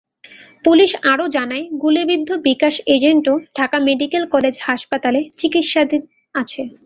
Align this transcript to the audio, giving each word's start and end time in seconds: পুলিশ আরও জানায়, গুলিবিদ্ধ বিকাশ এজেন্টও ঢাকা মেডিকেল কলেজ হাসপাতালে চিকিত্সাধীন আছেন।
পুলিশ 0.65 0.91
আরও 1.11 1.25
জানায়, 1.37 1.65
গুলিবিদ্ধ 1.83 2.29
বিকাশ 2.47 2.73
এজেন্টও 2.95 3.35
ঢাকা 3.57 3.77
মেডিকেল 3.87 4.23
কলেজ 4.33 4.55
হাসপাতালে 4.61 5.19
চিকিত্সাধীন 5.39 6.01
আছেন। 6.35 6.67